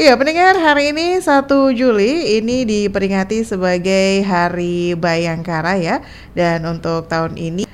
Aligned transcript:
Iya, 0.00 0.16
pendengar 0.16 0.56
hari 0.56 0.96
ini 0.96 1.20
1 1.20 1.76
Juli 1.76 2.40
ini 2.40 2.64
diperingati 2.64 3.44
sebagai 3.44 4.24
Hari 4.24 4.96
Bayangkara 4.96 5.76
ya. 5.76 6.00
Dan 6.32 6.64
untuk 6.64 7.04
tahun 7.04 7.36
ini 7.36 7.68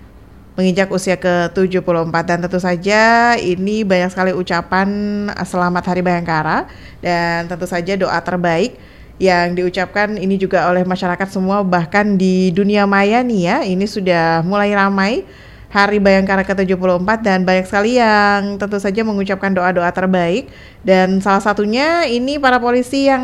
menginjak 0.59 0.91
usia 0.91 1.15
ke-74 1.23 2.11
dan 2.27 2.43
tentu 2.43 2.59
saja 2.59 3.31
ini 3.39 3.87
banyak 3.87 4.11
sekali 4.11 4.35
ucapan 4.35 4.91
selamat 5.39 5.87
Hari 5.87 6.03
Bayangkara 6.03 6.67
dan 6.99 7.47
tentu 7.47 7.71
saja 7.71 7.95
doa 7.95 8.19
terbaik 8.19 8.75
yang 9.23 9.55
diucapkan 9.55 10.19
ini 10.19 10.35
juga 10.35 10.67
oleh 10.67 10.83
masyarakat 10.83 11.31
semua 11.31 11.63
bahkan 11.63 12.19
di 12.19 12.51
dunia 12.51 12.91
maya 12.91 13.23
nih 13.23 13.43
ya 13.47 13.57
ini 13.63 13.87
sudah 13.87 14.43
mulai 14.43 14.75
ramai 14.75 15.23
Hari 15.67 15.99
Bayangkara 15.99 16.47
ke-74 16.47 17.27
dan 17.27 17.43
banyak 17.43 17.67
sekali 17.67 17.99
yang 17.99 18.55
tentu 18.55 18.79
saja 18.79 19.03
mengucapkan 19.03 19.51
doa-doa 19.51 19.91
terbaik 19.91 20.47
dan 20.87 21.19
salah 21.19 21.43
satunya 21.43 22.07
ini 22.07 22.39
para 22.39 22.63
polisi 22.63 23.11
yang 23.11 23.23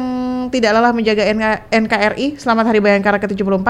tidak 0.51 0.75
lelah 0.75 0.91
menjaga 0.91 1.23
NKRI 1.71 2.37
Selamat 2.43 2.75
Hari 2.75 2.83
Bayangkara 2.83 3.23
ke-74 3.23 3.69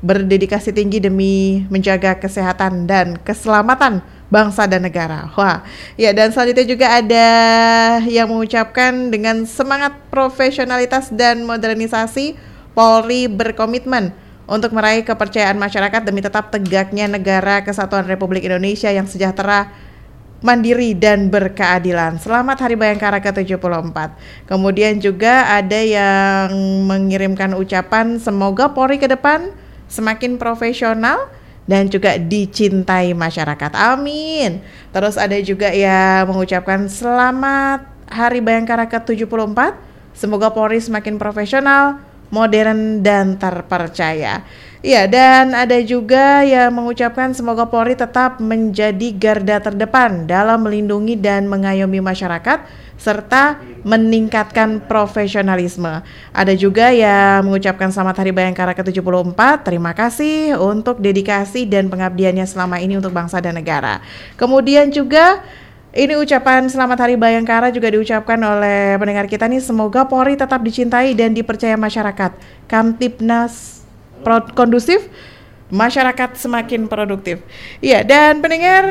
berdedikasi 0.00 0.72
tinggi 0.72 1.04
demi 1.04 1.68
menjaga 1.68 2.16
kesehatan 2.16 2.88
dan 2.88 3.20
keselamatan 3.20 4.00
bangsa 4.32 4.64
dan 4.64 4.82
negara. 4.88 5.28
Wah, 5.36 5.60
ya 6.00 6.16
dan 6.16 6.32
selanjutnya 6.32 6.66
juga 6.66 6.86
ada 6.96 7.28
yang 8.08 8.32
mengucapkan 8.32 9.12
dengan 9.12 9.44
semangat 9.44 9.94
profesionalitas 10.08 11.12
dan 11.12 11.44
modernisasi 11.44 12.36
Polri 12.74 13.30
berkomitmen 13.30 14.23
untuk 14.44 14.76
meraih 14.76 15.04
kepercayaan 15.04 15.56
masyarakat 15.56 16.04
demi 16.04 16.20
tetap 16.20 16.52
tegaknya 16.52 17.08
negara 17.08 17.64
kesatuan 17.64 18.04
Republik 18.04 18.44
Indonesia 18.44 18.92
yang 18.92 19.08
sejahtera 19.08 19.72
mandiri 20.44 20.92
dan 20.92 21.32
berkeadilan. 21.32 22.20
Selamat 22.20 22.60
Hari 22.60 22.76
Bayangkara 22.76 23.16
ke-74. 23.24 23.96
Kemudian 24.44 25.00
juga 25.00 25.48
ada 25.48 25.80
yang 25.80 26.52
mengirimkan 26.84 27.56
ucapan 27.56 28.20
semoga 28.20 28.68
Polri 28.76 29.00
ke 29.00 29.08
depan 29.08 29.56
semakin 29.88 30.36
profesional 30.36 31.32
dan 31.64 31.88
juga 31.88 32.20
dicintai 32.20 33.16
masyarakat. 33.16 33.72
Amin. 33.72 34.60
Terus 34.92 35.16
ada 35.16 35.40
juga 35.40 35.72
ya 35.72 36.28
mengucapkan 36.28 36.92
selamat 36.92 37.88
Hari 38.12 38.44
Bayangkara 38.44 38.84
ke-74. 38.84 39.80
Semoga 40.12 40.52
Polri 40.52 40.78
semakin 40.78 41.16
profesional, 41.16 42.04
modern 42.34 43.06
dan 43.06 43.38
terpercaya. 43.38 44.42
Iya, 44.84 45.08
dan 45.08 45.56
ada 45.56 45.80
juga 45.80 46.44
yang 46.44 46.68
mengucapkan 46.76 47.32
semoga 47.32 47.64
Polri 47.64 47.96
tetap 47.96 48.36
menjadi 48.36 49.16
garda 49.16 49.56
terdepan 49.56 50.28
dalam 50.28 50.60
melindungi 50.60 51.16
dan 51.16 51.48
mengayomi 51.48 52.04
masyarakat 52.04 52.84
serta 53.00 53.60
meningkatkan 53.80 54.84
profesionalisme. 54.84 56.04
Ada 56.36 56.52
juga 56.52 56.92
yang 56.92 57.48
mengucapkan 57.48 57.88
selamat 57.92 58.24
Hari 58.24 58.32
Bayangkara 58.36 58.72
ke-74. 58.76 59.40
Terima 59.64 59.96
kasih 59.96 60.56
untuk 60.60 61.00
dedikasi 61.00 61.64
dan 61.64 61.88
pengabdiannya 61.88 62.44
selama 62.44 62.76
ini 62.76 63.00
untuk 63.00 63.16
bangsa 63.16 63.40
dan 63.40 63.56
negara. 63.56 64.04
Kemudian 64.36 64.92
juga 64.92 65.40
ini 65.94 66.18
ucapan 66.18 66.66
selamat 66.66 67.06
Hari 67.06 67.14
Bayangkara 67.14 67.70
juga 67.70 67.86
diucapkan 67.86 68.34
oleh 68.42 68.98
pendengar 68.98 69.30
kita 69.30 69.46
nih. 69.46 69.62
Semoga 69.62 70.02
Polri 70.02 70.34
tetap 70.34 70.58
dicintai 70.58 71.14
dan 71.14 71.30
dipercaya 71.30 71.78
masyarakat. 71.78 72.34
Kamtipnas 72.66 73.86
kondusif, 74.58 75.06
masyarakat 75.70 76.34
semakin 76.34 76.90
produktif. 76.90 77.38
Iya, 77.78 78.02
dan 78.02 78.42
pendengar 78.42 78.82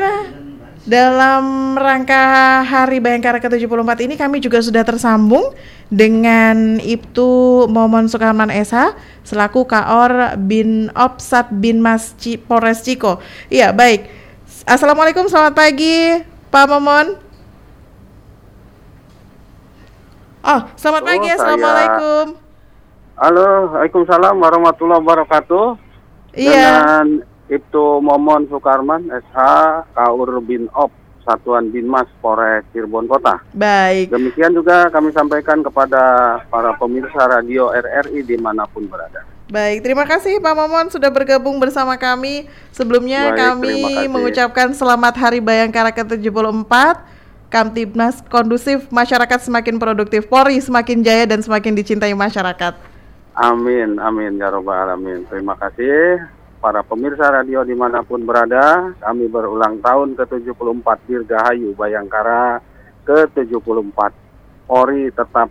dalam 0.88 1.76
rangka 1.76 2.64
Hari 2.64 3.00
Bayangkara 3.00 3.40
ke-74 3.40 4.04
ini 4.04 4.14
kami 4.16 4.40
juga 4.40 4.64
sudah 4.64 4.84
tersambung 4.84 5.52
dengan 5.92 6.80
Ibtu 6.80 7.64
Momon 7.68 8.08
Sukarman 8.08 8.48
SH 8.48 8.96
selaku 9.28 9.68
Kaor 9.68 10.40
bin 10.40 10.88
Opsat 10.96 11.52
bin 11.52 11.84
Mas 11.84 12.16
Polres 12.48 12.80
Ciko. 12.80 13.20
Iya, 13.52 13.76
baik. 13.76 14.08
Assalamualaikum, 14.64 15.28
selamat 15.28 15.52
pagi 15.52 16.33
Pak 16.54 16.70
Momon. 16.70 17.18
Oh, 20.46 20.60
selamat 20.78 21.02
oh, 21.02 21.06
pagi. 21.10 21.28
Assalamualaikum. 21.34 22.24
Halo, 23.18 23.74
Waalaikumsalam 23.74 24.38
warahmatullahi 24.38 25.02
wabarakatuh. 25.02 25.66
Iya. 26.38 26.54
Dengan 26.54 27.06
itu 27.50 27.98
Momon 27.98 28.46
Sukarman 28.46 29.10
SH 29.10 29.38
Kaur 29.98 30.30
Bin 30.46 30.70
Op 30.78 30.94
Satuan 31.26 31.74
Binmas 31.74 32.06
Polres 32.22 32.62
Cirebon 32.70 33.10
Kota. 33.10 33.42
Baik. 33.50 34.14
Demikian 34.14 34.54
juga 34.54 34.86
kami 34.94 35.10
sampaikan 35.10 35.58
kepada 35.58 36.38
para 36.54 36.70
pemirsa 36.78 37.34
radio 37.34 37.74
RRI 37.74 38.22
di 38.22 38.38
mana 38.38 38.62
pun 38.70 38.86
berada. 38.86 39.33
Baik, 39.54 39.86
terima 39.86 40.02
kasih 40.02 40.42
Pak 40.42 40.50
Momon 40.50 40.90
sudah 40.90 41.14
bergabung 41.14 41.62
bersama 41.62 41.94
kami. 41.94 42.50
Sebelumnya 42.74 43.30
Baik, 43.30 43.38
kami 43.38 43.78
mengucapkan 44.10 44.74
selamat 44.74 45.14
Hari 45.14 45.38
Bayangkara 45.38 45.94
ke-74. 45.94 46.74
Kamtibnas 47.54 48.18
kondusif, 48.26 48.90
masyarakat 48.90 49.46
semakin 49.46 49.78
produktif, 49.78 50.26
Polri 50.26 50.58
semakin 50.58 51.06
jaya 51.06 51.22
dan 51.22 51.38
semakin 51.38 51.70
dicintai 51.70 52.10
masyarakat. 52.18 52.74
Amin, 53.38 53.94
amin 54.02 54.42
ya 54.42 54.50
robbal 54.50 54.74
alamin. 54.74 55.22
Terima 55.30 55.54
kasih 55.54 56.18
para 56.58 56.82
pemirsa 56.82 57.30
radio 57.30 57.62
di 57.62 57.78
mana 57.78 58.02
pun 58.02 58.26
berada, 58.26 58.90
kami 59.06 59.30
berulang 59.30 59.78
tahun 59.78 60.18
ke-74 60.18 60.98
Dirgahayu 61.06 61.78
Bayangkara 61.78 62.58
ke-74. 63.06 64.10
Ori 64.66 65.14
tetap 65.14 65.46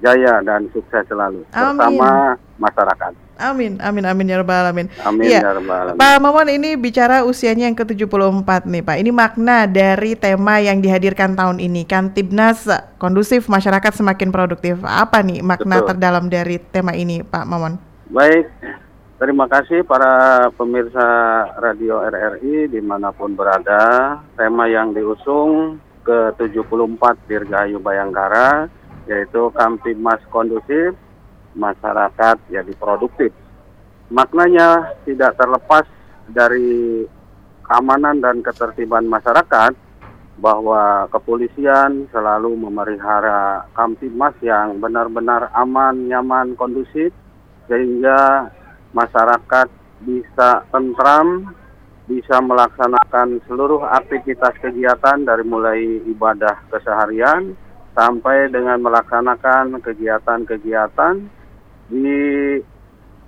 jaya 0.00 0.40
dan 0.40 0.72
sukses 0.72 1.04
selalu 1.04 1.44
amin. 1.52 1.76
bersama 1.76 2.40
masyarakat. 2.56 3.21
Amin, 3.40 3.80
amin, 3.80 4.04
amin 4.04 4.26
ya 4.28 4.36
rabbal 4.40 4.58
alamin. 4.64 4.86
Amin 5.02 5.26
ya, 5.28 5.40
ya 5.40 5.50
rabbal 5.56 5.76
alamin. 5.88 5.98
Pak 5.98 6.16
Mamon 6.20 6.48
ini 6.52 6.70
bicara 6.76 7.24
usianya 7.24 7.66
yang 7.66 7.76
ke-74 7.76 8.68
nih 8.68 8.82
Pak. 8.84 8.96
Ini 9.00 9.10
makna 9.10 9.64
dari 9.66 10.12
tema 10.14 10.60
yang 10.60 10.84
dihadirkan 10.84 11.34
tahun 11.34 11.58
ini 11.58 11.88
kan 11.88 12.12
Tibnas 12.12 12.68
kondusif 13.00 13.48
masyarakat 13.48 13.92
semakin 13.96 14.28
produktif. 14.30 14.78
Apa 14.84 15.24
nih 15.24 15.40
makna 15.40 15.80
Betul. 15.80 15.88
terdalam 15.94 16.24
dari 16.28 16.60
tema 16.60 16.92
ini 16.92 17.24
Pak 17.24 17.44
Mamon? 17.48 17.74
Baik, 18.12 18.52
Terima 19.22 19.46
kasih 19.46 19.86
para 19.86 20.50
pemirsa 20.58 21.06
Radio 21.62 22.02
RRI 22.02 22.66
di 22.66 22.82
mana 22.82 23.14
pun 23.14 23.38
berada. 23.38 24.18
Tema 24.34 24.66
yang 24.66 24.90
diusung 24.90 25.78
ke-74 26.02 27.30
Dirgahayu 27.30 27.78
Bayangkara 27.78 28.66
yaitu 29.06 29.46
Kamtibmas 29.54 30.18
Kondusif, 30.26 30.98
Masyarakat 31.52 32.36
Jadi 32.48 32.72
Produktif. 32.76 33.32
Maknanya 34.12 34.96
tidak 35.08 35.40
terlepas 35.40 35.88
dari 36.28 37.04
keamanan 37.64 38.20
dan 38.20 38.44
ketertiban 38.44 39.08
masyarakat 39.08 39.72
bahwa 40.40 41.06
kepolisian 41.12 42.08
selalu 42.12 42.56
memelihara 42.56 43.68
Kamtibmas 43.76 44.36
yang 44.44 44.80
benar-benar 44.80 45.52
aman, 45.56 46.08
nyaman, 46.08 46.56
kondusif 46.56 47.12
sehingga 47.68 48.50
masyarakat 48.92 49.68
bisa 50.02 50.66
tentram, 50.68 51.54
bisa 52.10 52.42
melaksanakan 52.42 53.40
seluruh 53.46 53.86
aktivitas 53.86 54.52
kegiatan 54.58 55.22
dari 55.22 55.44
mulai 55.46 55.80
ibadah 56.10 56.58
keseharian 56.68 57.54
sampai 57.94 58.50
dengan 58.50 58.82
melaksanakan 58.82 59.78
kegiatan-kegiatan 59.78 61.41
di 61.92 62.20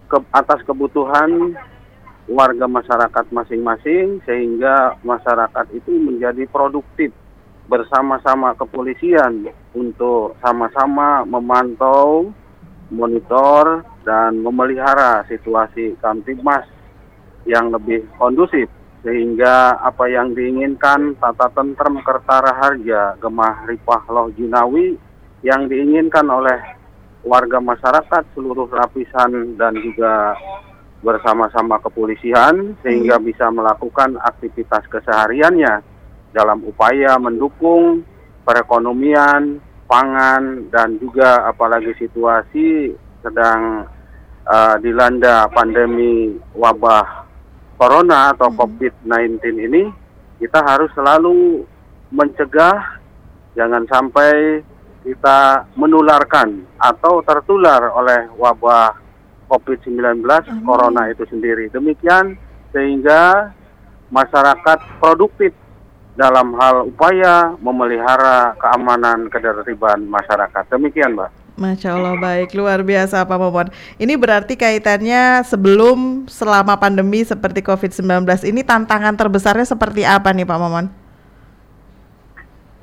ke, 0.09 0.19
atas 0.33 0.65
kebutuhan 0.65 1.53
warga 2.25 2.65
masyarakat 2.65 3.29
masing-masing 3.29 4.25
sehingga 4.25 4.97
masyarakat 5.05 5.77
itu 5.77 5.93
menjadi 5.93 6.49
produktif 6.49 7.13
bersama-sama 7.69 8.57
kepolisian 8.57 9.53
untuk 9.77 10.37
sama-sama 10.41 11.25
memantau 11.29 12.33
monitor 12.93 13.85
dan 14.05 14.41
memelihara 14.41 15.25
situasi 15.29 15.97
Kamtibmas 16.01 16.65
yang 17.49 17.73
lebih 17.73 18.05
kondusif. 18.17 18.69
Sehingga 19.05 19.85
apa 19.85 20.09
yang 20.09 20.33
diinginkan 20.33 21.21
tata 21.21 21.53
tentrem 21.53 22.01
kertara 22.01 22.57
harja 22.57 23.21
gemah 23.21 23.69
ripah 23.69 24.01
loh 24.09 24.33
jinawi 24.33 24.97
yang 25.45 25.69
diinginkan 25.69 26.25
oleh 26.25 26.57
warga 27.25 27.59
masyarakat 27.59 28.23
seluruh 28.37 28.69
lapisan 28.69 29.57
dan 29.57 29.73
juga 29.81 30.37
bersama-sama 31.05 31.81
kepolisian 31.81 32.77
sehingga 32.81 33.21
hmm. 33.21 33.25
bisa 33.29 33.49
melakukan 33.53 34.17
aktivitas 34.21 34.89
kesehariannya 34.89 35.85
dalam 36.33 36.65
upaya 36.65 37.17
mendukung 37.21 38.05
perekonomian 38.45 39.61
pangan 39.85 40.69
dan 40.73 40.97
juga 40.97 41.45
apalagi 41.49 41.93
situasi 42.01 42.97
sedang 43.21 43.85
uh, 44.49 44.77
dilanda 44.81 45.49
pandemi 45.53 46.37
wabah 46.57 47.25
corona 47.77 48.33
atau 48.33 48.49
hmm. 48.49 48.59
COVID-19 48.61 49.45
ini, 49.61 49.83
kita 50.41 50.61
harus 50.65 50.89
selalu 50.97 51.69
mencegah 52.13 53.01
jangan 53.55 53.85
sampai 53.93 54.61
kita 55.05 55.69
menularkan 55.77 56.65
atau 56.81 57.21
tertular 57.21 57.93
oleh 57.93 58.33
wabah 58.41 58.97
COVID-19 59.53 60.25
corona 60.65 61.13
itu 61.13 61.29
sendiri. 61.29 61.69
Demikian 61.69 62.41
sehingga 62.73 63.53
masyarakat 64.09 64.79
produktif 64.99 65.53
dalam 66.17 66.57
hal 66.57 66.89
upaya 66.89 67.53
memelihara 67.61 68.57
keamanan 68.57 69.29
ketertiban 69.29 70.09
masyarakat. 70.09 70.65
Demikian, 70.73 71.15
Mbak. 71.15 71.31
Masya 71.55 71.95
Allah 71.95 72.19
baik 72.19 72.51
luar 72.59 72.83
biasa 72.83 73.23
Pak 73.23 73.39
Momon. 73.39 73.71
Ini 73.95 74.19
berarti 74.19 74.59
kaitannya 74.59 75.47
sebelum 75.47 76.27
selama 76.27 76.75
pandemi 76.75 77.23
seperti 77.23 77.63
COVID-19 77.63 78.27
ini 78.51 78.67
tantangan 78.67 79.15
terbesarnya 79.15 79.63
seperti 79.63 80.03
apa 80.03 80.35
nih 80.35 80.43
Pak 80.43 80.59
Momon? 80.59 81.04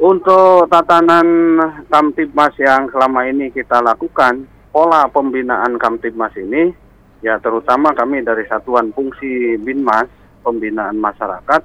Untuk 0.01 0.65
tatanan 0.65 1.61
Kamtibmas 1.85 2.57
yang 2.57 2.89
selama 2.89 3.21
ini 3.29 3.53
kita 3.53 3.85
lakukan, 3.85 4.49
pola 4.73 5.05
pembinaan 5.05 5.77
Kamtibmas 5.77 6.33
ini, 6.41 6.73
ya 7.21 7.37
terutama 7.37 7.93
kami 7.93 8.25
dari 8.25 8.41
Satuan 8.49 8.89
Fungsi 8.97 9.61
Binmas, 9.61 10.09
Pembinaan 10.41 10.97
Masyarakat, 10.97 11.61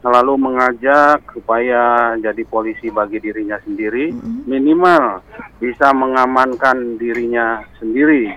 selalu 0.00 0.32
mengajak 0.32 1.28
supaya 1.36 2.16
jadi 2.16 2.40
polisi 2.48 2.88
bagi 2.88 3.20
dirinya 3.20 3.60
sendiri, 3.60 4.16
minimal 4.48 5.20
bisa 5.60 5.92
mengamankan 5.92 6.96
dirinya 6.96 7.68
sendiri, 7.76 8.32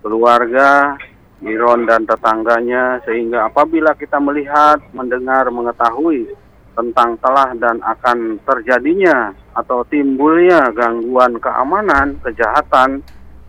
keluarga, 0.00 0.96
Iron 1.44 1.84
dan 1.84 2.08
tetangganya, 2.08 3.04
sehingga 3.04 3.52
apabila 3.52 3.92
kita 3.92 4.16
melihat, 4.16 4.80
mendengar, 4.96 5.52
mengetahui 5.52 6.45
tentang 6.76 7.16
telah 7.24 7.56
dan 7.56 7.80
akan 7.80 8.36
terjadinya 8.44 9.32
atau 9.56 9.80
timbulnya 9.88 10.68
gangguan 10.76 11.40
keamanan, 11.40 12.20
kejahatan 12.20 13.00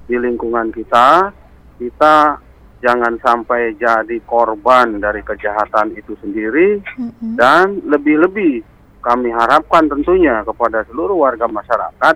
di 0.08 0.16
lingkungan 0.16 0.72
kita, 0.72 1.36
kita 1.76 2.40
jangan 2.80 3.20
sampai 3.20 3.76
jadi 3.76 4.18
korban 4.24 5.04
dari 5.04 5.20
kejahatan 5.26 5.92
itu 6.00 6.16
sendiri 6.24 6.80
mm-hmm. 6.80 7.36
dan 7.36 7.84
lebih-lebih 7.84 8.64
kami 9.04 9.30
harapkan 9.34 9.88
tentunya 9.92 10.44
kepada 10.48 10.88
seluruh 10.88 11.20
warga 11.20 11.48
masyarakat 11.50 12.16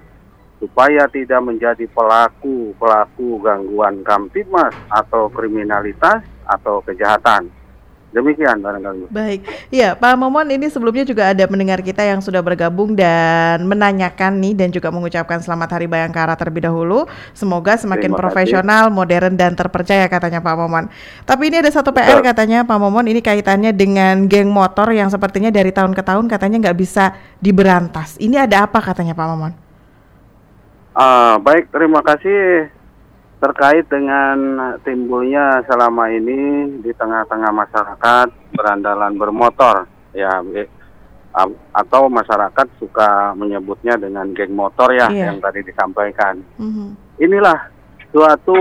supaya 0.62 1.10
tidak 1.10 1.42
menjadi 1.42 1.90
pelaku-pelaku 1.90 3.42
gangguan 3.42 4.06
kamtipmas 4.06 4.76
atau 4.94 5.26
kriminalitas 5.34 6.22
atau 6.46 6.86
kejahatan. 6.86 7.50
Demikian 8.12 8.60
barangkali. 8.60 9.08
Baik, 9.08 9.48
ya 9.72 9.96
Pak 9.96 10.20
Momon 10.20 10.44
ini 10.52 10.68
sebelumnya 10.68 11.08
juga 11.08 11.32
ada 11.32 11.48
mendengar 11.48 11.80
kita 11.80 12.04
yang 12.04 12.20
sudah 12.20 12.44
bergabung 12.44 12.92
dan 12.92 13.64
menanyakan 13.64 14.36
nih 14.36 14.52
dan 14.52 14.68
juga 14.68 14.92
mengucapkan 14.92 15.40
selamat 15.40 15.80
Hari 15.80 15.88
Bayangkara 15.88 16.36
terlebih 16.36 16.68
dahulu. 16.68 17.08
Semoga 17.32 17.80
semakin 17.80 18.12
Terima 18.12 18.20
profesional, 18.20 18.92
kasih. 18.92 18.96
modern 19.00 19.34
dan 19.40 19.56
terpercaya 19.56 20.04
katanya 20.12 20.44
Pak 20.44 20.56
Momon. 20.60 20.92
Tapi 21.24 21.44
ini 21.48 21.64
ada 21.64 21.72
satu 21.72 21.96
PR 21.96 22.20
Betul. 22.20 22.28
katanya 22.36 22.60
Pak 22.68 22.78
Momon 22.84 23.08
ini 23.08 23.24
kaitannya 23.24 23.72
dengan 23.72 24.28
geng 24.28 24.52
motor 24.52 24.92
yang 24.92 25.08
sepertinya 25.08 25.48
dari 25.48 25.72
tahun 25.72 25.96
ke 25.96 26.04
tahun 26.04 26.28
katanya 26.28 26.68
nggak 26.68 26.78
bisa 26.84 27.16
diberantas. 27.40 28.20
Ini 28.20 28.44
ada 28.44 28.68
apa 28.68 28.84
katanya 28.84 29.16
Pak 29.16 29.28
Momon? 29.32 29.56
Uh, 30.92 31.40
baik, 31.40 31.72
terima 31.72 32.04
kasih 32.04 32.68
terkait 33.42 33.90
dengan 33.90 34.38
timbulnya 34.86 35.66
selama 35.66 36.14
ini 36.14 36.70
di 36.86 36.94
tengah-tengah 36.94 37.50
masyarakat 37.50 38.28
berandalan 38.54 39.18
bermotor 39.18 39.90
ya 40.14 40.46
atau 41.74 42.12
masyarakat 42.12 42.68
suka 42.78 43.34
menyebutnya 43.34 43.98
dengan 43.98 44.30
geng 44.36 44.54
motor 44.54 44.94
ya 44.94 45.10
yeah. 45.10 45.34
yang 45.34 45.42
tadi 45.42 45.66
disampaikan. 45.66 46.44
Mm-hmm. 46.62 46.90
Inilah 47.24 47.60
suatu 48.14 48.60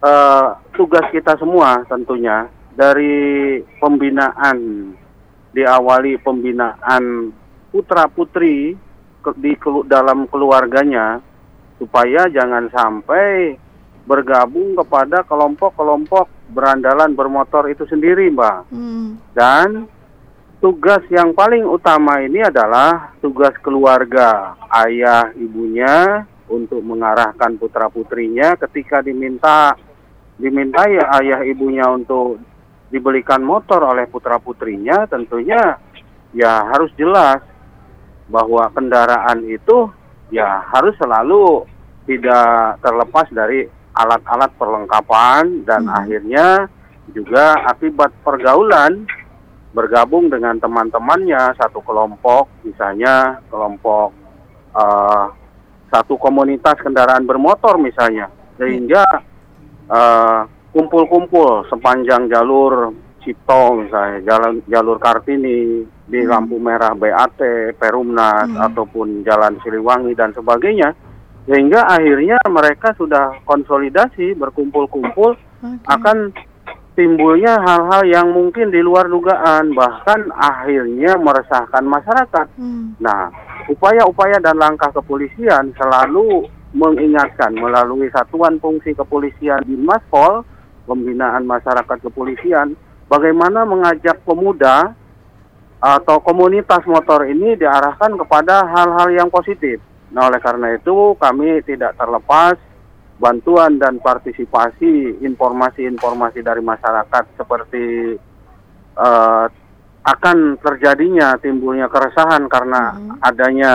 uh, 0.00 0.48
tugas 0.72 1.04
kita 1.12 1.36
semua 1.36 1.84
tentunya 1.90 2.48
dari 2.72 3.60
pembinaan 3.82 4.88
diawali 5.52 6.24
pembinaan 6.24 7.34
putra 7.68 8.08
putri 8.08 8.72
di 9.36 9.52
dalam 9.86 10.24
keluarganya 10.30 11.20
supaya 11.82 12.30
jangan 12.30 12.70
sampai 12.70 13.58
bergabung 14.06 14.78
kepada 14.78 15.26
kelompok-kelompok 15.26 16.30
berandalan 16.54 17.10
bermotor 17.18 17.66
itu 17.66 17.82
sendiri, 17.90 18.30
Mbak. 18.30 18.70
Hmm. 18.70 19.18
Dan 19.34 19.90
tugas 20.62 21.02
yang 21.10 21.34
paling 21.34 21.66
utama 21.66 22.22
ini 22.22 22.38
adalah 22.38 23.10
tugas 23.18 23.50
keluarga, 23.58 24.54
ayah, 24.86 25.34
ibunya 25.34 26.22
untuk 26.46 26.78
mengarahkan 26.86 27.58
putra 27.58 27.90
putrinya 27.90 28.54
ketika 28.60 29.00
diminta 29.00 29.72
diminta 30.36 30.84
ya 30.84 31.08
ayah 31.22 31.40
ibunya 31.48 31.86
untuk 31.88 32.36
dibelikan 32.92 33.40
motor 33.40 33.88
oleh 33.88 34.04
putra 34.06 34.36
putrinya, 34.36 35.08
tentunya 35.08 35.80
ya 36.36 36.68
harus 36.68 36.92
jelas 36.94 37.40
bahwa 38.28 38.68
kendaraan 38.70 39.48
itu 39.48 39.88
ya 40.32 40.64
harus 40.72 40.96
selalu 40.96 41.68
tidak 42.08 42.80
terlepas 42.80 43.28
dari 43.30 43.68
alat-alat 43.92 44.50
perlengkapan 44.56 45.62
dan 45.68 45.84
hmm. 45.86 45.94
akhirnya 45.94 46.46
juga 47.12 47.60
akibat 47.68 48.10
pergaulan 48.24 49.04
bergabung 49.76 50.32
dengan 50.32 50.56
teman-temannya 50.56 51.56
satu 51.60 51.84
kelompok 51.84 52.48
misalnya 52.64 53.40
kelompok 53.52 54.12
uh, 54.72 55.32
satu 55.92 56.16
komunitas 56.16 56.80
kendaraan 56.80 57.28
bermotor 57.28 57.76
misalnya 57.76 58.32
sehingga 58.56 59.04
uh, 59.92 60.48
kumpul-kumpul 60.72 61.68
sepanjang 61.68 62.32
jalur 62.32 62.96
Cipto 63.22 63.78
misalnya 63.78 64.18
jalan 64.26 64.60
jalur 64.66 64.98
Kartini 64.98 65.86
di 65.86 66.20
hmm. 66.20 66.28
lampu 66.28 66.58
merah 66.58 66.92
BAT 66.92 67.38
Perumnas 67.78 68.50
hmm. 68.50 68.58
ataupun 68.58 69.22
Jalan 69.22 69.56
Siliwangi 69.62 70.12
dan 70.18 70.34
sebagainya 70.34 70.92
sehingga 71.46 71.86
akhirnya 71.90 72.38
mereka 72.46 72.94
sudah 72.94 73.34
konsolidasi 73.42 74.38
berkumpul-kumpul 74.38 75.34
okay. 75.34 75.74
akan 75.90 76.30
timbulnya 76.94 77.56
hal-hal 77.64 78.02
yang 78.04 78.28
mungkin 78.30 78.68
di 78.68 78.78
luar 78.84 79.08
dugaan 79.08 79.72
bahkan 79.72 80.28
akhirnya 80.36 81.16
meresahkan 81.18 81.82
masyarakat. 81.82 82.46
Hmm. 82.54 82.94
Nah, 83.00 83.32
upaya-upaya 83.66 84.38
dan 84.38 84.60
langkah 84.60 84.92
kepolisian 84.92 85.72
selalu 85.74 86.46
mengingatkan 86.72 87.52
melalui 87.56 88.08
satuan 88.12 88.56
fungsi 88.60 88.96
kepolisian 88.96 89.60
di 89.64 89.76
Maspol, 89.76 90.44
pembinaan 90.88 91.44
masyarakat 91.44 91.98
kepolisian, 92.00 92.76
bagaimana 93.12 93.68
mengajak 93.68 94.24
pemuda 94.24 94.96
atau 95.82 96.16
komunitas 96.24 96.80
motor 96.88 97.28
ini 97.28 97.60
diarahkan 97.60 98.16
kepada 98.16 98.64
hal-hal 98.64 99.12
yang 99.12 99.28
positif 99.28 99.76
Nah, 100.12 100.28
oleh 100.28 100.40
karena 100.44 100.76
itu 100.76 101.16
kami 101.16 101.64
tidak 101.64 101.96
terlepas 101.96 102.60
bantuan 103.16 103.80
dan 103.80 103.96
partisipasi 103.96 105.24
informasi-informasi 105.24 106.44
dari 106.44 106.60
masyarakat 106.60 107.24
seperti 107.40 108.18
uh, 108.98 109.46
akan 110.02 110.58
terjadinya 110.60 111.38
timbulnya 111.40 111.88
keresahan 111.88 112.44
karena 112.50 112.92
hmm. 112.92 113.10
adanya 113.24 113.72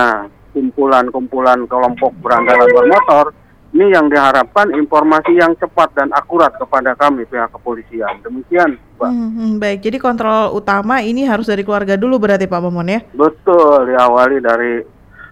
kumpulan-kumpulan 0.53 1.65
kelompok 1.65 2.11
berandalan 2.21 2.69
bermotor 2.69 3.25
ini 3.75 3.91
yang 3.91 4.07
diharapkan 4.07 4.71
informasi 4.71 5.35
yang 5.35 5.51
cepat 5.59 5.91
dan 5.93 6.09
akurat 6.15 6.55
kepada 6.55 6.95
kami 6.95 7.27
pihak 7.27 7.51
kepolisian. 7.51 8.23
Demikian, 8.23 8.79
Pak. 8.95 9.09
Hmm, 9.11 9.31
hmm, 9.35 9.51
baik, 9.59 9.83
jadi 9.83 9.97
kontrol 9.99 10.55
utama 10.55 11.03
ini 11.03 11.27
harus 11.27 11.45
dari 11.45 11.67
keluarga 11.67 11.99
dulu 11.99 12.17
berarti 12.17 12.47
Pak 12.47 12.61
Momon 12.63 12.87
ya? 12.87 12.99
Betul, 13.11 13.91
diawali 13.91 14.37
dari 14.39 14.73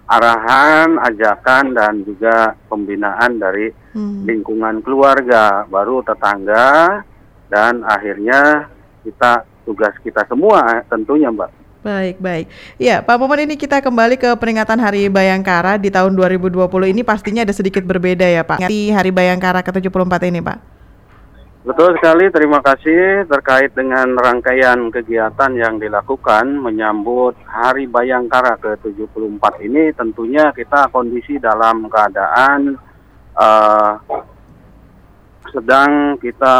arahan, 0.05 1.01
ajakan 1.01 1.73
dan 1.73 1.93
juga 2.05 2.53
pembinaan 2.69 3.41
dari 3.41 3.71
hmm. 3.71 4.27
lingkungan 4.27 4.85
keluarga, 4.85 5.65
baru 5.65 6.05
tetangga 6.05 7.01
dan 7.49 7.81
akhirnya 7.87 8.69
kita 9.01 9.45
tugas 9.65 9.93
kita 10.05 10.21
semua 10.29 10.85
tentunya 10.85 11.33
Mbak. 11.33 11.64
Baik, 11.85 12.17
baik. 12.17 12.49
Ya, 12.81 13.05
Pak 13.05 13.13
Momon 13.21 13.45
ini 13.45 13.53
kita 13.53 13.77
kembali 13.77 14.17
ke 14.17 14.33
peringatan 14.41 14.81
Hari 14.81 15.05
Bayangkara 15.05 15.77
di 15.77 15.93
tahun 15.93 16.17
2020 16.17 16.65
ini 16.89 17.05
pastinya 17.05 17.45
ada 17.45 17.53
sedikit 17.53 17.85
berbeda 17.85 18.25
ya 18.25 18.41
Pak. 18.41 18.65
Di 18.65 18.89
Hari 18.89 19.13
Bayangkara 19.13 19.61
ke-74 19.61 20.17
ini 20.33 20.41
Pak. 20.41 20.57
Betul 21.61 21.93
sekali, 22.01 22.33
terima 22.33 22.57
kasih 22.65 23.29
terkait 23.29 23.69
dengan 23.77 24.17
rangkaian 24.17 24.89
kegiatan 24.89 25.53
yang 25.53 25.77
dilakukan 25.77 26.57
menyambut 26.57 27.37
Hari 27.45 27.85
Bayangkara 27.85 28.57
ke-74 28.57 29.45
ini 29.61 29.93
tentunya 29.93 30.49
kita 30.57 30.89
kondisi 30.89 31.37
dalam 31.37 31.85
keadaan 31.85 32.81
uh, 33.37 34.01
sedang 35.53 36.17
kita 36.17 36.57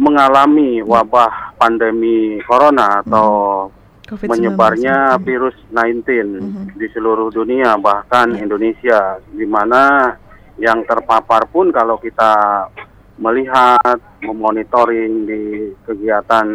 mengalami 0.00 0.80
wabah 0.80 1.60
pandemi 1.60 2.40
corona 2.48 3.04
atau 3.04 3.68
COVID-19. 4.12 4.28
menyebarnya 4.28 4.96
virus 5.24 5.56
19 5.72 6.28
Mhm. 6.36 6.76
di 6.76 6.86
seluruh 6.92 7.32
dunia 7.32 7.80
bahkan 7.80 8.36
Ya. 8.36 8.44
Indonesia 8.44 9.00
di 9.32 9.48
mana 9.48 10.12
yang 10.60 10.84
terpapar 10.84 11.48
pun 11.48 11.72
kalau 11.72 11.96
kita 11.96 12.68
melihat 13.16 13.96
memonitoring 14.20 15.24
di 15.24 15.42
kegiatan 15.82 16.46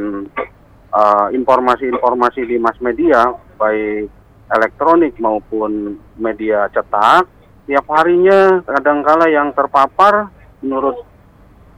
eh, 0.87 1.27
informasi-informasi 1.35 2.47
di 2.47 2.57
mass 2.57 2.79
media 2.79 3.27
baik 3.59 4.09
elektronik 4.49 5.13
maupun 5.19 5.93
media 6.15 6.65
cetak 6.71 7.27
tiap 7.67 7.85
harinya 7.91 8.63
kadangkala 8.63 9.27
yang 9.27 9.51
terpapar 9.51 10.31
menurut 10.63 10.97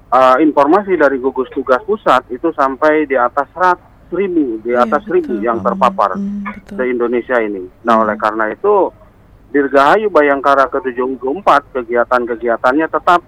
eh, 0.10 0.36
informasi 0.40 0.96
dari 0.96 1.18
gugus 1.18 1.50
tugas 1.52 1.82
pusat 1.84 2.24
itu 2.30 2.54
sampai 2.54 3.04
di 3.06 3.18
atas 3.18 3.50
100 3.52 3.89
ribu 4.12 4.58
di 4.60 4.72
Iya, 4.72 4.84
atas 4.84 5.04
ribu 5.06 5.34
betul. 5.34 5.46
yang 5.46 5.60
terpapar 5.60 6.16
Mhm, 6.16 6.44
betul. 6.44 6.76
se 6.76 6.84
Indonesia 6.86 7.38
ini. 7.38 7.64
Nah, 7.82 7.94
Hmm. 7.96 8.04
oleh 8.04 8.16
karena 8.16 8.46
itu 8.48 8.90
Dirgahayu 9.50 10.10
Bayangkara 10.10 10.70
ke-74 10.70 11.48
kegiatan-kegiatannya 11.74 12.88
tetap 12.88 13.22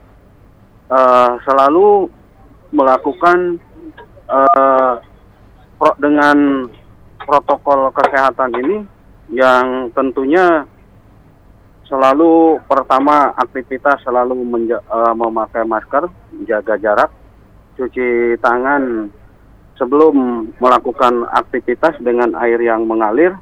eh, 0.88 1.32
selalu 1.42 2.12
melakukan 2.70 3.58
eh, 4.28 4.94
pro- 5.76 5.98
dengan 5.98 6.68
protokol 7.18 7.92
kesehatan 7.92 8.52
ini 8.56 8.78
yang 9.32 9.88
tentunya 9.92 10.68
selalu 11.84 12.60
pertama 12.66 13.32
aktivitas 13.34 14.00
selalu 14.02 14.36
menja- 14.42 14.84
eh, 14.84 15.14
memakai 15.14 15.64
masker, 15.64 16.08
jaga 16.44 16.76
jarak, 16.76 17.12
cuci 17.76 18.36
tangan 18.38 19.08
sebelum 19.82 20.46
melakukan 20.62 21.26
aktivitas 21.34 21.98
dengan 22.06 22.38
air 22.38 22.62
yang 22.62 22.86
mengalir 22.86 23.34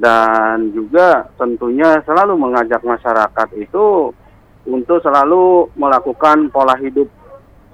dan 0.00 0.72
juga 0.72 1.28
tentunya 1.36 2.00
selalu 2.08 2.40
mengajak 2.40 2.80
masyarakat 2.80 3.48
itu 3.60 4.08
untuk 4.64 5.04
selalu 5.04 5.68
melakukan 5.76 6.48
pola 6.48 6.72
hidup 6.80 7.12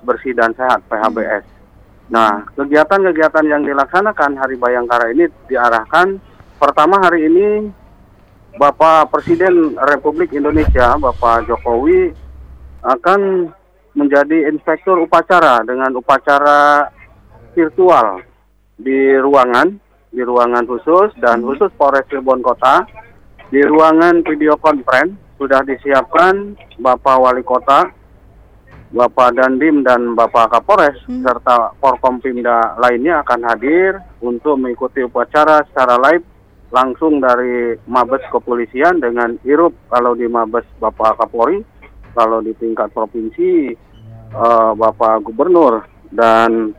bersih 0.02 0.34
dan 0.34 0.50
sehat 0.58 0.82
PHBS. 0.90 1.46
Nah, 2.10 2.42
kegiatan-kegiatan 2.58 3.46
yang 3.46 3.62
dilaksanakan 3.62 4.34
Hari 4.34 4.58
Bayangkara 4.58 5.14
ini 5.14 5.30
diarahkan 5.46 6.18
pertama 6.58 6.98
hari 6.98 7.30
ini 7.30 7.70
Bapak 8.58 9.14
Presiden 9.14 9.78
Republik 9.78 10.34
Indonesia 10.34 10.98
Bapak 10.98 11.46
Jokowi 11.46 12.10
akan 12.82 13.52
menjadi 13.94 14.50
inspektur 14.50 14.98
upacara 15.04 15.62
dengan 15.62 15.94
upacara 15.94 16.90
virtual 17.58 18.22
di 18.78 19.18
ruangan 19.18 19.74
di 20.14 20.22
ruangan 20.22 20.62
khusus 20.62 21.10
dan 21.18 21.42
khusus 21.42 21.74
Polres 21.74 22.06
Cirebon 22.06 22.38
Kota 22.38 22.86
di 23.50 23.58
ruangan 23.66 24.22
video 24.22 24.54
conference 24.54 25.18
sudah 25.38 25.62
disiapkan 25.66 26.58
Bapak 26.78 27.16
Wali 27.18 27.42
Kota, 27.42 27.90
Bapak 28.94 29.34
Dandim 29.34 29.82
dan 29.82 30.14
Bapak 30.14 30.54
Kapolres 30.54 30.98
Hmm. 31.10 31.26
serta 31.26 31.74
Forkompimda 31.82 32.78
lainnya 32.78 33.26
akan 33.26 33.40
hadir 33.50 33.98
untuk 34.22 34.58
mengikuti 34.58 35.02
upacara 35.02 35.66
secara 35.70 35.98
live 35.98 36.24
langsung 36.68 37.18
dari 37.18 37.74
Mabes 37.88 38.22
Kepolisian 38.28 39.00
dengan 39.00 39.40
Irup 39.42 39.72
kalau 39.88 40.12
di 40.12 40.28
Mabes 40.28 40.68
Bapak 40.76 41.16
Kapolri, 41.16 41.64
kalau 42.12 42.44
di 42.44 42.52
tingkat 42.60 42.92
provinsi 42.92 43.72
eh, 44.28 44.72
Bapak 44.76 45.24
Gubernur 45.24 45.84
dan 46.12 46.76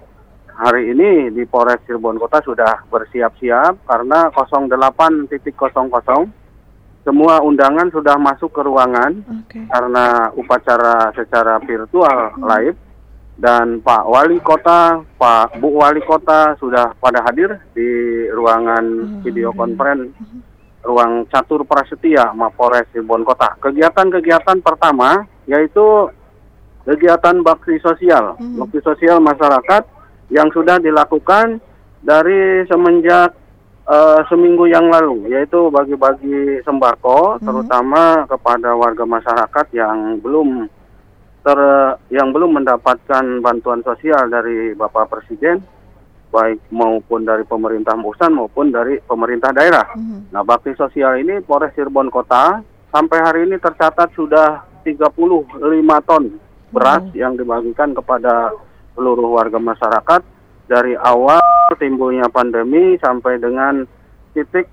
hari 0.59 0.91
ini 0.91 1.31
di 1.31 1.47
Polres 1.47 1.79
Cirebon 1.87 2.19
Kota 2.19 2.43
sudah 2.43 2.83
bersiap-siap 2.91 3.87
karena 3.87 4.27
08.00 4.27 5.31
semua 7.07 7.39
undangan 7.39 7.87
sudah 7.95 8.19
masuk 8.19 8.51
ke 8.51 8.61
ruangan 8.67 9.23
Oke. 9.23 9.63
karena 9.71 10.27
upacara 10.35 11.15
secara 11.15 11.63
virtual 11.63 12.35
live. 12.43 12.77
Dan 13.39 13.79
Pak 13.79 14.03
Wali 14.03 14.35
Kota, 14.43 14.99
Pak 15.15 15.63
Bu 15.63 15.79
Wali 15.79 16.03
Kota 16.03 16.59
sudah 16.59 16.91
pada 16.99 17.23
hadir 17.23 17.55
di 17.71 17.87
ruangan 18.35 18.83
video 19.23 19.55
conference 19.55 20.11
ruang 20.83 21.23
catur 21.31 21.63
prasetya 21.63 22.35
Mapores 22.35 22.91
Cirebon 22.91 23.23
Kota. 23.23 23.55
Kegiatan-kegiatan 23.63 24.59
pertama 24.59 25.23
yaitu 25.47 26.11
kegiatan 26.83 27.39
bakti 27.39 27.79
sosial, 27.79 28.35
bakti 28.59 28.83
sosial 28.83 29.23
masyarakat 29.23 29.99
yang 30.29 30.50
sudah 30.50 30.77
dilakukan 30.77 31.62
dari 32.00 32.65
semenjak 32.65 33.36
eh, 33.89 34.21
seminggu 34.29 34.69
yang 34.69 34.86
lalu, 34.86 35.33
yaitu 35.33 35.65
bagi-bagi 35.74 36.62
sembako, 36.62 37.41
Mhm. 37.41 37.41
terutama 37.41 38.21
kepada 38.29 38.77
warga 38.77 39.01
masyarakat 39.01 39.65
yang 39.74 40.21
belum 40.21 40.69
ter 41.41 41.57
yang 42.13 42.29
belum 42.29 42.62
mendapatkan 42.62 43.41
bantuan 43.41 43.81
sosial 43.81 44.29
dari 44.29 44.77
Bapak 44.77 45.09
Presiden, 45.09 45.65
baik 46.29 46.62
maupun 46.69 47.25
dari 47.25 47.41
pemerintah 47.50 47.98
pusat 47.98 48.29
maupun 48.29 48.69
dari 48.69 49.01
pemerintah 49.01 49.50
daerah. 49.50 49.89
Mhm. 49.98 50.29
Nah, 50.38 50.45
bakti 50.45 50.77
sosial 50.77 51.17
ini 51.17 51.41
Polres 51.41 51.74
Cirebon 51.74 52.13
Kota 52.13 52.62
sampai 52.93 53.17
hari 53.25 53.50
ini 53.50 53.57
tercatat 53.57 54.13
sudah 54.13 54.69
35 54.86 55.98
ton 56.05 56.38
beras 56.69 57.09
Wow. 57.09 57.17
yang 57.17 57.33
dibagikan 57.33 57.98
kepada 57.98 58.53
seluruh 59.00 59.32
warga 59.32 59.56
masyarakat 59.56 60.22
dari 60.68 61.00
awal 61.00 61.39
timbulnya 61.79 62.27
pandemi 62.27 63.00
sampai 63.00 63.39
dengan 63.39 63.88
titik 64.36 64.68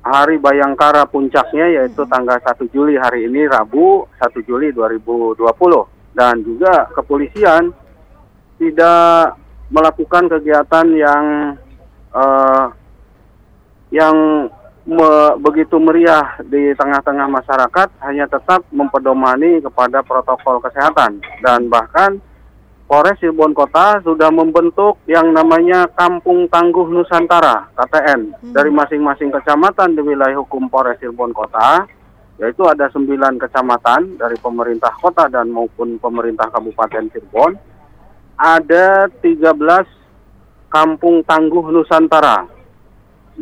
hari 0.00 0.40
Bayangkara 0.40 1.04
puncaknya 1.04 1.68
yaitu 1.68 2.08
tanggal 2.08 2.40
1 2.40 2.64
Juli 2.72 2.96
hari 2.96 3.28
ini 3.28 3.44
Rabu 3.44 4.08
1 4.16 4.48
Juli 4.48 4.72
2020 4.72 5.44
dan 6.16 6.40
juga 6.40 6.88
kepolisian 6.96 7.68
tidak 8.56 9.36
melakukan 9.68 10.24
kegiatan 10.32 10.86
yang 10.96 11.24
eh, 12.16 12.64
yang 13.92 14.16
me- 14.84 15.34
begitu 15.40 15.80
meriah 15.80 16.36
di 16.44 16.72
tengah-tengah 16.76 17.28
masyarakat 17.28 17.88
hanya 18.04 18.28
tetap 18.28 18.64
mempedomani 18.70 19.64
kepada 19.64 20.04
protokol 20.04 20.60
kesehatan. 20.60 21.24
Dan 21.40 21.72
bahkan 21.72 22.20
Polres 22.94 23.18
Cirebon 23.18 23.50
Kota 23.50 23.98
sudah 24.06 24.30
membentuk 24.30 25.02
yang 25.10 25.34
namanya 25.34 25.82
Kampung 25.98 26.46
Tangguh 26.46 26.86
Nusantara 26.86 27.66
KTN 27.74 28.30
Hmm. 28.38 28.54
dari 28.54 28.70
masing-masing 28.70 29.34
kecamatan 29.34 29.98
di 29.98 30.02
wilayah 30.06 30.38
hukum 30.38 30.70
Polres 30.70 31.02
Cirebon 31.02 31.34
Kota 31.34 31.90
yaitu 32.38 32.62
ada 32.62 32.86
sembilan 32.94 33.34
kecamatan 33.42 34.14
dari 34.14 34.38
pemerintah 34.38 34.94
kota 35.02 35.26
dan 35.26 35.50
maupun 35.50 35.98
pemerintah 35.98 36.46
Kabupaten 36.54 37.10
Cirebon 37.10 37.58
ada 38.38 39.10
13 39.10 39.90
Kampung 40.70 41.26
Tangguh 41.26 41.74
Nusantara 41.74 42.46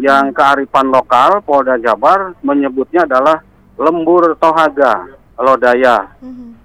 yang 0.01 0.33
kearifan 0.33 0.89
lokal 0.89 1.45
Polda 1.45 1.77
Jabar 1.77 2.33
menyebutnya 2.41 3.05
adalah 3.05 3.45
lembur 3.77 4.33
tohaga 4.41 5.13
lodaya 5.37 6.09
Mhm. 6.25 6.57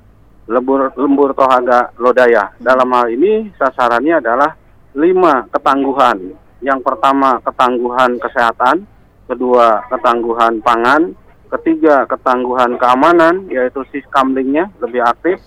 Lembur 0.47 0.95
lembur 0.95 1.35
tohaga 1.35 1.91
lodaya. 1.99 2.55
Dalam 2.57 2.87
hal 2.95 3.11
ini 3.11 3.51
sasarannya 3.59 4.23
adalah 4.23 4.55
lima 4.95 5.45
ketangguhan. 5.51 6.33
Yang 6.63 6.79
pertama 6.81 7.43
ketangguhan 7.43 8.17
kesehatan. 8.17 8.87
Kedua 9.27 9.83
ketangguhan 9.91 10.63
pangan. 10.63 11.11
Ketiga 11.47 12.07
ketangguhan 12.07 12.79
keamanan 12.79 13.51
yaitu 13.51 13.83
siskamlingnya 13.91 14.71
lebih 14.79 15.03
aktif. 15.03 15.37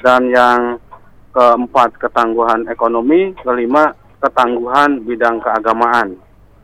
Dan 0.00 0.32
yang 0.32 0.80
keempat 1.36 2.00
ketangguhan 2.00 2.66
ekonomi. 2.72 3.36
Kelima 3.44 3.92
ketangguhan 4.18 5.04
bidang 5.04 5.44
keagamaan. 5.44 6.16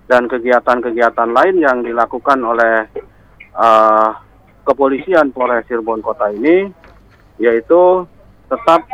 Dan 0.04 0.28
kegiatan-kegiatan 0.28 1.30
lain 1.32 1.56
yang 1.60 1.80
dilakukan 1.80 2.36
oleh 2.40 2.88
eh, 3.56 4.08
kepolisian 4.64 5.32
Polres 5.32 5.64
Cirebon 5.68 6.00
Kota 6.00 6.32
ini 6.32 6.83
yaitu 7.38 8.06
tetap 8.46 8.86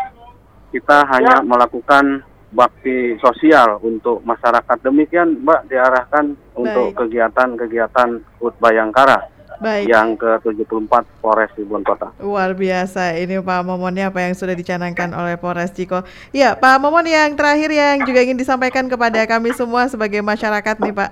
kita 0.70 1.02
hanya 1.11 1.42
melakukan 1.42 2.23
bakti 2.50 3.14
sosial 3.23 3.78
untuk 3.82 4.23
masyarakat 4.26 4.76
demikian 4.82 5.38
Mbak 5.42 5.70
diarahkan 5.70 6.35
untuk 6.59 6.94
Baik. 6.94 6.99
kegiatan-kegiatan 6.99 8.09
HUT 8.42 8.54
Bayangkara 8.59 9.30
Baik. 9.62 9.87
yang 9.87 10.18
ke-74 10.18 10.92
Polres 11.23 11.50
Cirebon 11.54 11.87
Kota. 11.87 12.11
Luar 12.18 12.56
biasa 12.59 13.14
ini 13.23 13.38
Pak 13.38 13.62
Momon 13.62 13.94
ya 13.94 14.11
apa 14.11 14.26
yang 14.26 14.35
sudah 14.35 14.59
dicanangkan 14.59 15.14
oleh 15.14 15.38
Polres 15.38 15.70
Ciko. 15.70 16.02
Ya 16.35 16.59
Pak 16.59 16.82
Momon 16.82 17.06
yang 17.06 17.38
terakhir 17.38 17.70
yang 17.70 18.02
juga 18.02 18.25
ingin 18.26 18.38
disampaikan 18.38 18.90
kepada 18.90 19.23
kami 19.30 19.54
semua 19.54 19.87
sebagai 19.87 20.18
masyarakat 20.25 20.75
nih 20.80 20.94
Pak. 20.94 21.11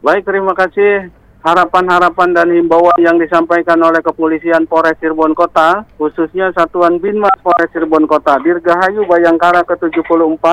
Baik, 0.00 0.24
terima 0.24 0.56
kasih. 0.56 1.12
Harapan-harapan 1.40 2.36
dan 2.36 2.52
himbauan 2.52 3.00
yang 3.00 3.16
disampaikan 3.16 3.80
oleh 3.80 4.04
Kepolisian 4.04 4.68
Polres 4.68 5.00
Cirebon 5.00 5.32
Kota, 5.32 5.88
khususnya 5.96 6.52
Satuan 6.52 7.00
Binmas 7.00 7.32
Polres 7.40 7.72
Cirebon 7.72 8.04
Kota, 8.04 8.36
Dirgahayu 8.44 9.08
Bayangkara 9.08 9.64
ke-74. 9.64 10.44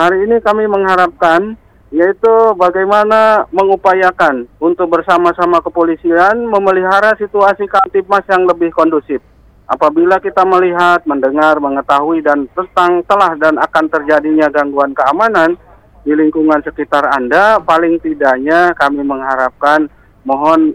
Hari 0.00 0.16
ini 0.24 0.40
kami 0.40 0.64
mengharapkan 0.64 1.60
yaitu 1.92 2.34
bagaimana 2.56 3.44
mengupayakan 3.52 4.48
untuk 4.56 4.88
bersama-sama 4.88 5.60
kepolisian 5.60 6.40
memelihara 6.40 7.12
situasi 7.20 7.68
Kamtipmas 7.68 8.24
yang 8.32 8.48
lebih 8.48 8.72
kondusif. 8.72 9.20
Apabila 9.68 10.16
kita 10.24 10.40
melihat, 10.48 11.04
mendengar, 11.04 11.60
mengetahui 11.60 12.24
dan 12.24 12.48
tentang 12.56 13.04
telah 13.04 13.36
dan 13.36 13.60
akan 13.60 13.84
terjadinya 13.92 14.48
gangguan 14.48 14.96
keamanan 14.96 15.60
di 16.00 16.16
lingkungan 16.16 16.64
sekitar 16.64 17.04
Anda, 17.12 17.60
paling 17.60 18.00
tidaknya 18.00 18.72
kami 18.72 19.04
mengharapkan 19.04 19.92
mohon 20.26 20.74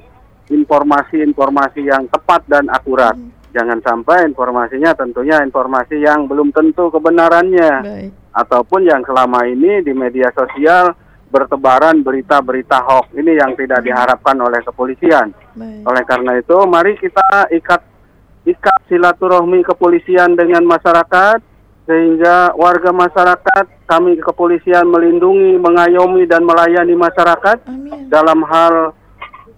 informasi-informasi 0.52 1.82
yang 1.88 2.08
tepat 2.12 2.44
dan 2.48 2.68
akurat. 2.70 3.16
Hmm. 3.16 3.32
Jangan 3.54 3.80
sampai 3.86 4.26
informasinya 4.28 4.98
tentunya 4.98 5.38
informasi 5.46 6.02
yang 6.02 6.26
belum 6.26 6.50
tentu 6.52 6.90
kebenarannya. 6.90 7.72
Baik. 7.86 8.12
Ataupun 8.34 8.82
yang 8.90 9.06
selama 9.06 9.46
ini 9.46 9.86
di 9.86 9.94
media 9.94 10.34
sosial 10.34 10.98
bertebaran 11.30 12.02
berita-berita 12.02 12.82
hoax. 12.82 13.14
Ini 13.14 13.42
yang 13.42 13.54
tidak 13.58 13.86
diharapkan 13.86 14.38
oleh 14.42 14.62
kepolisian. 14.66 15.34
Baik. 15.54 15.86
Oleh 15.86 16.04
karena 16.06 16.32
itu, 16.42 16.58
mari 16.66 16.98
kita 16.98 17.50
ikat 17.54 17.82
ikat 18.44 18.80
silaturahmi 18.92 19.62
kepolisian 19.64 20.36
dengan 20.36 20.66
masyarakat 20.68 21.40
sehingga 21.84 22.56
warga 22.56 22.92
masyarakat 22.96 23.66
kami 23.88 24.20
kepolisian 24.20 24.88
melindungi, 24.88 25.60
mengayomi 25.60 26.24
dan 26.24 26.48
melayani 26.48 26.96
masyarakat 26.96 27.68
Amin. 27.68 28.08
dalam 28.08 28.40
hal 28.48 28.96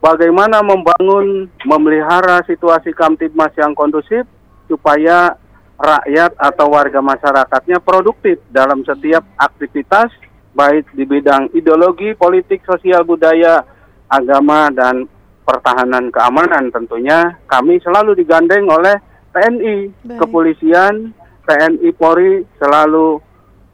bagaimana 0.06 0.62
membangun, 0.62 1.50
memelihara 1.66 2.46
situasi 2.46 2.94
Kamtipmas 2.94 3.58
yang 3.58 3.74
kondusif 3.74 4.30
supaya 4.70 5.34
rakyat 5.82 6.38
atau 6.38 6.70
warga 6.70 7.02
masyarakatnya 7.02 7.82
produktif 7.82 8.38
dalam 8.54 8.86
setiap 8.86 9.26
aktivitas 9.42 10.14
baik 10.56 10.88
di 10.96 11.04
bidang 11.04 11.52
ideologi, 11.52 12.16
politik, 12.16 12.64
sosial, 12.64 13.04
budaya, 13.04 13.66
agama 14.08 14.72
dan 14.72 15.10
pertahanan 15.44 16.14
keamanan 16.14 16.72
tentunya 16.72 17.36
kami 17.50 17.82
selalu 17.84 18.16
digandeng 18.16 18.66
oleh 18.70 18.96
TNI, 19.36 19.92
Baik. 19.92 20.18
kepolisian, 20.22 21.12
TNI 21.44 21.90
Polri 22.00 22.48
selalu 22.56 23.20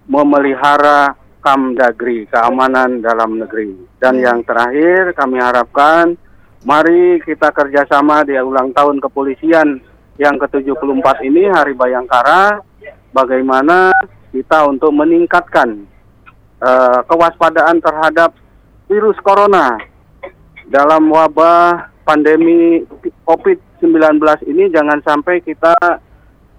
memelihara 0.09 1.13
Kamdagri, 1.41 2.29
keamanan 2.29 3.01
dalam 3.01 3.41
negeri. 3.41 3.73
Dan 3.97 4.21
yang 4.21 4.45
terakhir 4.45 5.17
kami 5.17 5.41
harapkan 5.41 6.13
mari 6.61 7.17
kita 7.25 7.49
kerjasama 7.49 8.21
di 8.21 8.37
ulang 8.37 8.69
tahun 8.71 9.01
kepolisian 9.01 9.81
yang 10.21 10.37
ke-74 10.37 11.25
ini 11.25 11.49
Hari 11.49 11.73
Bayangkara, 11.73 12.61
bagaimana 13.09 13.89
kita 14.29 14.69
untuk 14.69 14.93
meningkatkan 14.93 15.89
uh, 16.61 17.01
kewaspadaan 17.09 17.81
terhadap 17.81 18.37
virus 18.85 19.17
corona 19.25 19.81
dalam 20.69 21.09
wabah 21.09 21.89
pandemi 22.05 22.85
COVID-19 23.25 24.21
ini. 24.45 24.69
Jangan 24.69 25.01
sampai 25.01 25.41
kita 25.41 25.73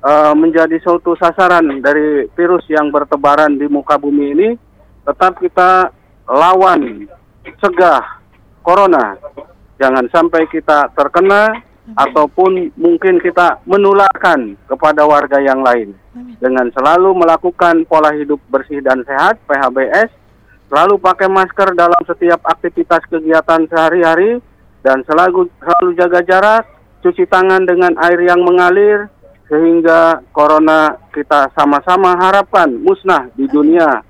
uh, 0.03 0.35
menjadi 0.35 0.75
suatu 0.83 1.15
sasaran 1.15 1.79
dari 1.79 2.27
virus 2.35 2.67
yang 2.67 2.91
bertebaran 2.91 3.55
di 3.55 3.71
muka 3.71 3.95
bumi 3.95 4.27
ini 4.35 4.49
tetap 5.03 5.39
kita 5.43 5.91
lawan, 6.31 7.07
cegah 7.59 8.03
corona. 8.63 9.19
Jangan 9.83 10.07
sampai 10.15 10.47
kita 10.47 10.95
terkena 10.95 11.59
ataupun 11.99 12.71
mungkin 12.79 13.19
kita 13.19 13.59
menularkan 13.67 14.55
kepada 14.71 15.03
warga 15.03 15.43
yang 15.43 15.61
lain. 15.67 15.99
Dengan 16.39 16.71
selalu 16.71 17.19
melakukan 17.19 17.83
pola 17.91 18.15
hidup 18.15 18.39
bersih 18.47 18.79
dan 18.79 19.03
sehat, 19.03 19.43
PHBS, 19.51 20.11
selalu 20.71 21.03
pakai 21.03 21.27
masker 21.27 21.75
dalam 21.75 21.99
setiap 22.07 22.39
aktivitas 22.47 23.03
kegiatan 23.11 23.67
sehari-hari, 23.67 24.39
dan 24.83 25.03
selalu, 25.07 25.51
selalu 25.63 25.91
jaga 25.99 26.21
jarak, 26.27 26.63
cuci 27.03 27.27
tangan 27.27 27.67
dengan 27.67 27.95
air 28.03 28.19
yang 28.23 28.43
mengalir, 28.43 29.11
sehingga 29.51 30.23
corona 30.31 30.95
kita 31.11 31.51
sama-sama 31.59 32.15
harapkan 32.19 32.73
musnah 32.83 33.29
di 33.35 33.45
dunia 33.51 34.03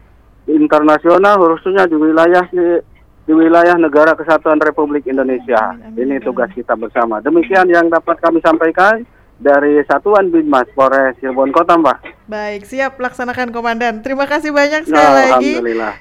internasional 0.55 1.41
khususnya 1.41 1.89
di 1.89 1.97
wilayah 1.97 2.45
di, 2.53 2.81
di 3.25 3.33
wilayah 3.33 3.75
negara 3.81 4.13
kesatuan 4.13 4.61
Republik 4.61 5.09
Indonesia. 5.09 5.77
Ini 5.97 6.21
tugas 6.21 6.53
kita 6.53 6.77
bersama. 6.77 7.19
Demikian 7.25 7.69
yang 7.71 7.89
dapat 7.89 8.21
kami 8.21 8.39
sampaikan 8.45 9.03
dari 9.43 9.83
Satuan 9.91 10.31
Binmas 10.31 10.71
Polres 10.73 11.19
Cirebon 11.19 11.51
Kota, 11.51 11.75
Mbak. 11.75 12.31
Baik, 12.31 12.65
siap 12.65 12.97
laksanakan 12.97 13.51
Komandan. 13.51 14.01
Terima 14.01 14.25
kasih 14.31 14.55
banyak 14.55 14.87
sekali 14.87 15.03
nah, 15.03 15.37
lagi. 15.37 15.53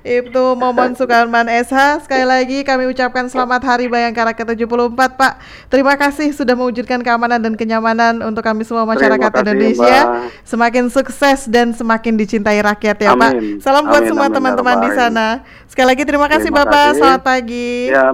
Itu 0.05 0.53
Momon 0.53 0.93
Sukarman 0.93 1.49
SH. 1.49 2.05
Sekali 2.05 2.23
lagi 2.23 2.61
kami 2.61 2.87
ucapkan 2.87 3.27
selamat 3.27 3.65
Hari 3.65 3.89
Bayangkara 3.89 4.37
ke-74, 4.37 5.17
Pak. 5.17 5.33
Terima 5.73 5.97
kasih 5.97 6.31
sudah 6.31 6.53
mewujudkan 6.53 7.01
keamanan 7.01 7.41
dan 7.41 7.57
kenyamanan 7.57 8.21
untuk 8.21 8.45
kami 8.45 8.61
semua 8.61 8.85
masyarakat 8.85 9.27
kasih, 9.33 9.41
Indonesia. 9.43 9.97
Mbak. 10.05 10.45
Semakin 10.45 10.85
sukses 10.93 11.49
dan 11.49 11.73
semakin 11.73 12.13
dicintai 12.15 12.61
rakyat 12.61 12.97
ya, 13.01 13.17
amin. 13.17 13.19
Pak. 13.19 13.31
Salam 13.65 13.89
amin, 13.89 13.91
buat 13.91 14.03
semua 14.05 14.27
teman-teman 14.29 14.77
di 14.85 14.89
sana. 14.93 15.27
Sekali 15.65 15.97
lagi 15.97 16.03
terima 16.05 16.29
kasih 16.29 16.53
terima 16.53 16.63
Bapak. 16.63 16.85
Kasih. 16.93 16.99
Selamat 17.01 17.21
pagi. 17.25 17.71
Ya. 17.89 18.07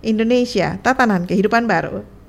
Indonesia, 0.02 0.78
Tatanan 0.82 1.26
Kehidupan 1.26 1.66
Baru. 1.70 2.19